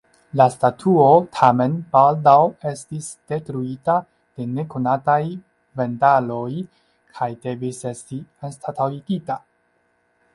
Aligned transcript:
La 0.39 0.45
statuo 0.51 1.09
tamen 1.39 1.73
baldaŭ 1.95 2.37
estis 2.69 3.09
detruita 3.33 3.97
de 4.39 4.47
nekonataj 4.53 5.19
vandaloj 5.81 6.49
kaj 7.19 7.29
devis 7.45 7.83
esti 7.91 8.19
anstataŭigita. 8.49 9.37